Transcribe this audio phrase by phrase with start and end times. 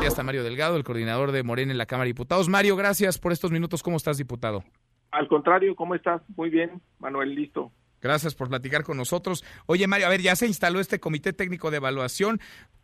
[0.00, 2.48] Ya está Mario Delgado, el coordinador de Morena en la Cámara de Diputados.
[2.48, 3.82] Mario, gracias por estos minutos.
[3.82, 4.62] ¿Cómo estás, diputado?
[5.10, 6.22] Al contrario, ¿cómo estás?
[6.36, 7.72] Muy bien, Manuel, listo.
[8.00, 9.44] Gracias por platicar con nosotros.
[9.66, 12.38] Oye, Mario, a ver, ya se instaló este comité técnico de evaluación.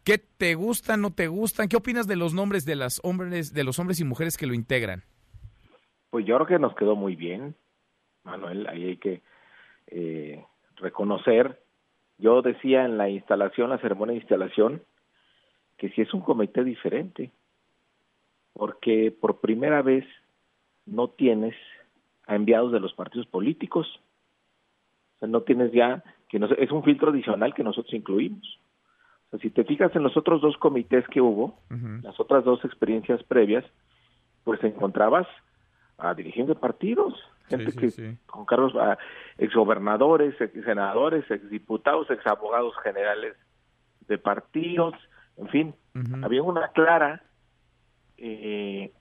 [0.04, 1.68] ¿Qué te gustan, no te gustan?
[1.68, 4.54] ¿Qué opinas de los nombres de las hombres, de los hombres y mujeres que lo
[4.54, 5.04] integran?
[6.11, 7.54] Pues yo creo que nos quedó muy bien,
[8.24, 8.66] Manuel.
[8.66, 9.22] Ahí hay que
[9.86, 10.45] eh,
[10.77, 11.61] reconocer.
[12.18, 14.82] Yo decía en la instalación, la ceremonia de instalación,
[15.82, 17.32] que si es un comité diferente,
[18.53, 20.05] porque por primera vez
[20.86, 21.57] no tienes
[22.29, 23.89] a enviados de los partidos políticos.
[25.21, 28.61] No tienes ya, que no, es un filtro adicional que nosotros incluimos.
[29.27, 31.58] O sea, si te fijas en los otros dos comités que hubo,
[32.05, 33.64] las otras dos experiencias previas,
[34.44, 35.27] pues encontrabas
[35.98, 38.98] a dirigentes de partidos, gente que con cargos a
[39.36, 43.34] exgobernadores, ex senadores, exdiputados, exabogados generales
[44.06, 44.94] de partidos,
[45.36, 45.75] en fin,
[46.22, 47.22] había una clara
[48.16, 48.92] eh,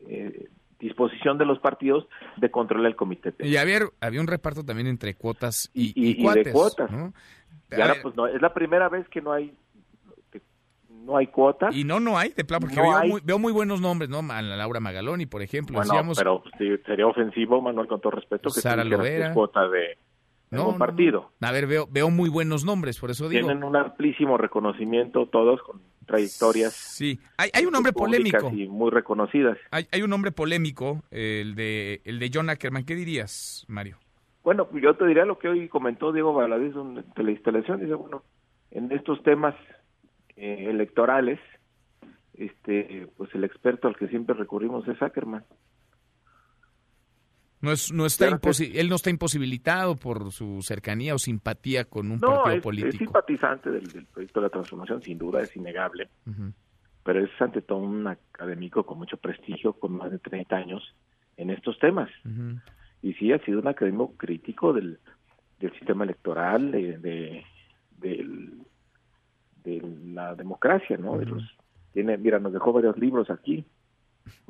[0.00, 3.34] eh, disposición de los partidos de controlar el comité.
[3.40, 6.90] Y había, había un reparto también entre cuotas y, y, de cuotas.
[7.70, 9.56] Y ahora, pues no, es la primera vez que no hay
[11.04, 11.74] no hay cuotas.
[11.74, 14.20] Y no, no hay, de plan, porque veo, muy, veo, muy, buenos nombres, ¿no?
[14.32, 15.76] A Laura Magaloni, por ejemplo.
[15.76, 16.42] Bueno, pero
[16.86, 19.32] sería ofensivo, Manuel, con todo respeto, que Sara Lovera.
[19.34, 19.98] cuota de,
[20.52, 21.32] no, partido.
[21.40, 23.46] A ver, veo, veo muy buenos nombres, por eso digo.
[23.46, 26.72] Tienen un amplísimo reconocimiento todos con trayectorias.
[26.72, 28.50] Sí, hay, hay un nombre polémico.
[28.52, 29.58] Y muy reconocidas.
[29.70, 32.84] Hay, hay un nombre polémico, el de, el de John Ackerman.
[32.84, 33.98] ¿Qué dirías, Mario?
[34.44, 37.80] Bueno, yo te diría lo que hoy comentó Diego Valadez de la instalación.
[37.80, 38.22] Dice, bueno,
[38.70, 39.54] en estos temas
[40.36, 41.38] eh, electorales,
[42.34, 45.44] este, pues el experto al que siempre recurrimos es Ackerman.
[47.62, 52.18] No es, no está él no está imposibilitado por su cercanía o simpatía con un
[52.18, 52.88] partido político.
[52.88, 56.08] Es simpatizante del, proyecto de la transformación, sin duda, es innegable.
[57.04, 60.94] Pero es ante todo un académico con mucho prestigio, con más de 30 años
[61.36, 62.10] en estos temas.
[63.00, 64.98] Y sí, ha sido un académico crítico del,
[65.60, 67.44] del sistema electoral, de, de,
[69.62, 69.82] de,
[70.12, 71.16] la democracia, ¿no?
[71.16, 71.44] de los,
[71.92, 73.64] tiene, mira, nos dejó varios libros aquí,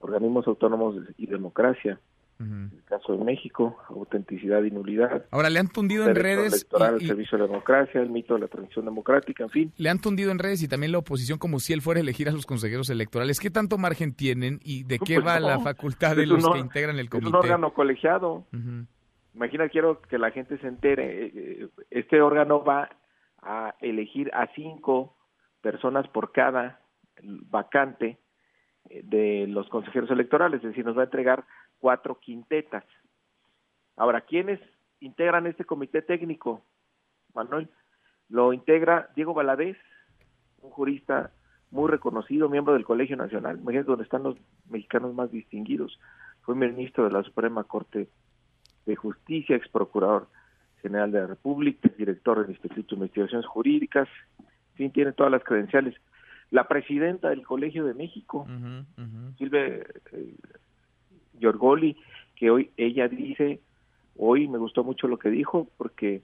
[0.01, 2.01] organismos autónomos y democracia
[2.43, 5.25] el caso de México, autenticidad y nulidad.
[5.31, 6.53] Ahora le han tundido en redes.
[6.53, 9.73] Electoral, el servicio de la democracia, el mito de la transición democrática, en fin.
[9.77, 12.29] Le han tundido en redes y también la oposición como si él fuera a elegir
[12.29, 13.41] a los consejeros electorales.
[13.41, 16.99] ¿Qué tanto margen tienen y de qué pues va la facultad de los que integran
[16.99, 17.29] el comité?
[17.29, 18.47] Es un órgano colegiado.
[19.35, 21.27] Imagina, quiero que la gente se entere.
[21.27, 22.91] Eh, eh, este órgano va
[23.41, 25.17] a elegir a cinco
[25.61, 26.81] personas por cada
[27.23, 28.19] vacante
[28.91, 31.45] eh, de los consejeros electorales, es decir, nos va a entregar
[31.83, 32.85] cuatro quintetas.
[33.97, 34.61] Ahora, ¿quiénes
[35.01, 36.65] integran este comité técnico?
[37.35, 37.69] Manuel,
[38.29, 39.77] lo integra Diego Valadez,
[40.61, 41.33] un jurista
[41.73, 44.37] muy reconocido, miembro del Colegio Nacional, donde están los
[44.71, 45.99] mexicanos más distinguidos.
[46.43, 48.09] Fue ministro de la Suprema Corte
[48.87, 50.29] de Justicia, ex procurador
[50.83, 55.43] general de la República, director del Instituto de Investigaciones Jurídicas, en fin, tiene todas las
[55.43, 55.97] credenciales.
[56.51, 58.47] La presidenta del Colegio de México,
[59.37, 60.37] Silvia eh,
[61.43, 61.97] Yorgoli,
[62.37, 63.61] que hoy ella dice,
[64.17, 66.23] hoy me gustó mucho lo que dijo, porque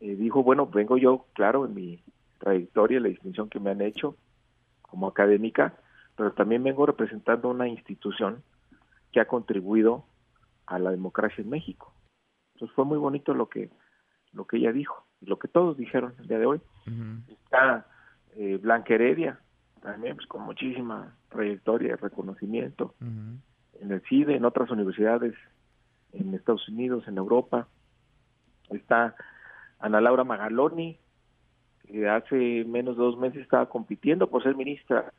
[0.00, 2.02] eh, dijo, bueno, vengo yo, claro, en mi
[2.38, 4.16] trayectoria, la distinción que me han hecho
[4.82, 5.74] como académica,
[6.16, 8.42] pero también vengo representando una institución
[9.12, 10.04] que ha contribuido
[10.66, 11.92] a la democracia en México.
[12.54, 13.70] Entonces fue muy bonito lo que
[14.32, 16.60] lo que ella dijo, lo que todos dijeron el día de hoy.
[17.28, 17.86] Está
[18.36, 19.40] eh, Blanca Heredia,
[19.80, 22.94] también pues, con muchísima trayectoria y reconocimiento
[23.80, 25.34] en el CIDE, en otras universidades
[26.12, 27.68] en Estados Unidos, en Europa.
[28.70, 29.14] Está
[29.78, 30.98] Ana Laura Magaloni,
[31.86, 35.12] que hace menos de dos meses estaba compitiendo por ser ministra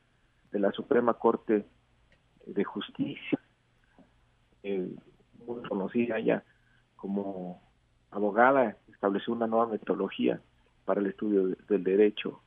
[0.51, 1.65] de la Suprema Corte
[2.45, 3.39] de Justicia,
[4.63, 4.89] eh,
[5.45, 6.43] muy conocida ya
[6.95, 7.61] como
[8.11, 10.41] abogada, estableció una nueva metodología
[10.85, 12.41] para el estudio del derecho.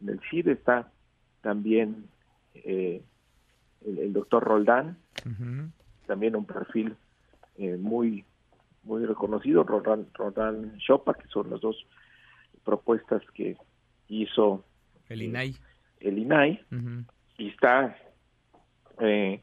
[0.00, 0.92] En el CIDE está
[1.40, 2.06] también
[2.54, 3.02] eh,
[3.84, 4.98] el, doctor Roldán,
[6.06, 6.96] también un perfil
[7.56, 8.24] eh, muy
[8.82, 11.86] muy reconocido, Roldán, Roldán Chopa, que son las dos
[12.64, 13.56] propuestas que
[14.08, 14.62] hizo
[15.08, 15.50] el INAI.
[15.50, 15.54] Eh,
[16.00, 16.60] el INAI,
[17.38, 17.96] y está
[19.00, 19.42] eh,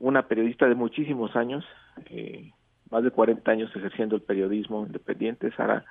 [0.00, 1.64] una periodista de muchísimos años,
[2.90, 5.84] más de 40 años ejerciendo el periodismo independiente, Sara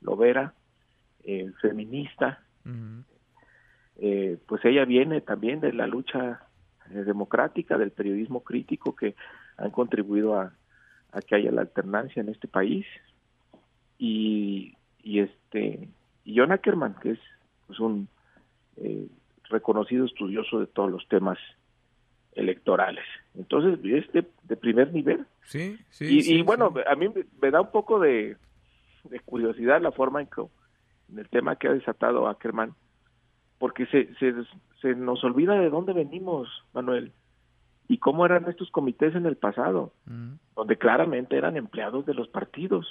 [0.00, 0.54] Lovera,
[1.60, 2.42] feminista,
[4.46, 6.47] pues ella viene también de la lucha eh,
[6.90, 9.14] democrática, del periodismo crítico que
[9.56, 10.52] han contribuido a,
[11.26, 12.86] que haya la alternancia en este país.
[13.98, 15.88] Y, y este
[16.28, 17.18] y John Ackerman, que es
[17.66, 18.06] pues, un
[18.76, 19.08] eh,
[19.48, 21.38] reconocido estudioso de todos los temas
[22.32, 23.04] electorales.
[23.34, 25.24] Entonces, es de, primer nivel.
[25.44, 26.34] Sí, sí.
[26.34, 27.08] Y, bueno, a mí
[27.40, 28.36] me da un poco de,
[29.24, 30.42] curiosidad la forma en que
[31.10, 32.74] en el tema que ha desatado Ackerman,
[33.58, 34.34] porque se, se,
[34.80, 37.12] se nos olvida de dónde venimos, Manuel,
[37.88, 40.34] y cómo eran estos comités en el pasado, mm.
[40.54, 42.86] donde claramente eran empleados de los partidos.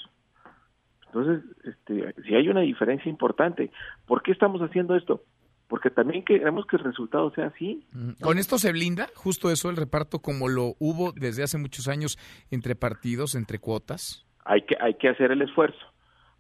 [1.06, 3.72] Entonces, este, si hay una diferencia importante,
[4.06, 5.24] ¿por qué estamos haciendo esto?
[5.68, 7.86] Porque también queremos que el resultado sea así.
[8.22, 12.18] ¿Con esto se blinda justo eso, el reparto como lo hubo desde hace muchos años
[12.52, 14.26] entre partidos, entre cuotas?
[14.46, 15.80] Hay que, hay que hacer el esfuerzo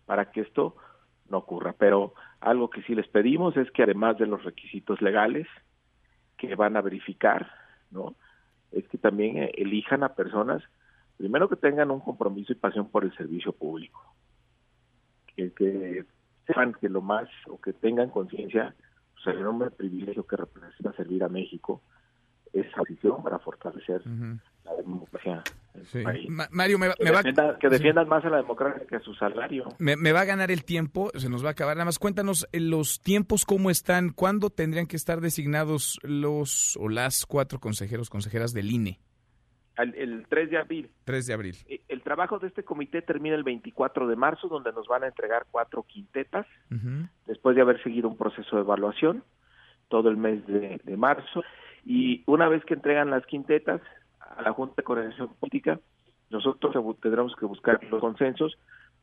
[0.05, 0.75] para que esto
[1.29, 5.47] no ocurra, pero algo que sí les pedimos es que además de los requisitos legales
[6.37, 7.49] que van a verificar,
[7.91, 8.15] ¿no?
[8.71, 10.61] Es que también eh, elijan a personas,
[11.17, 14.13] primero que tengan un compromiso y pasión por el servicio público,
[15.35, 16.05] que,
[16.45, 18.75] sepan que lo más, o que tengan conciencia,
[19.13, 21.81] pues el enorme privilegio que representa servir a México,
[22.53, 24.01] esa visión para fortalecer
[24.63, 25.43] la democracia
[26.51, 27.23] Mario, me, va,
[27.59, 29.65] que defiendan más a la democracia que a su salario.
[29.79, 31.75] Me, va a ganar el tiempo, se nos va a acabar.
[31.75, 36.89] Nada más cuéntanos eh, los tiempos, cómo están, cuándo tendrían que estar designados los o
[36.89, 38.99] las cuatro consejeros, consejeras del INE
[39.77, 40.89] el 3 de abril.
[41.05, 41.55] 3 de abril.
[41.67, 45.07] Eh, el trabajo de este comité termina el 24 de marzo, donde nos van a
[45.07, 46.47] entregar cuatro quintetas,
[47.25, 49.23] después de haber seguido un proceso de evaluación
[49.89, 51.43] todo el mes de, marzo.
[51.85, 53.81] Y una vez que entregan las quintetas
[54.35, 55.79] a la Junta de Coordinación Política,
[56.29, 58.57] nosotros tendremos que buscar los consensos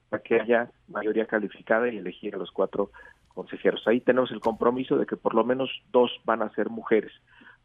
[0.08, 2.90] para que haya mayoría calificada y elegir a los cuatro
[3.28, 3.86] consejeros.
[3.86, 7.12] Ahí tenemos el compromiso de que por lo menos dos van a ser mujeres,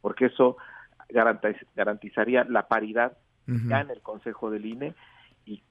[0.01, 0.57] porque eso
[1.75, 3.17] garantizaría la paridad
[3.67, 4.93] ya en el Consejo del INE
[5.43, 5.63] y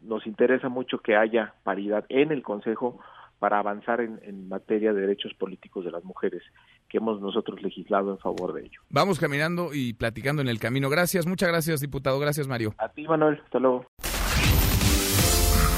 [0.00, 3.00] nos interesa mucho que haya paridad en el Consejo
[3.44, 6.42] para avanzar en, materia de derechos políticos de las mujeres,
[6.88, 8.80] que hemos nosotros legislado en favor de ello.
[8.88, 10.88] Vamos caminando y platicando en el camino.
[10.88, 12.18] Gracias, muchas gracias, diputado.
[12.18, 12.74] Gracias, Mario.
[12.78, 13.38] A ti, Manuel.
[13.44, 13.84] Hasta luego.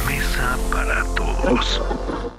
[0.07, 2.37] Mesa para todos.